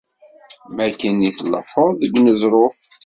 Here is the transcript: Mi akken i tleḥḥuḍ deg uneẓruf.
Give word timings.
Mi 0.73 0.81
akken 0.87 1.27
i 1.29 1.31
tleḥḥuḍ 1.37 1.91
deg 2.01 2.11
uneẓruf. 2.19 2.77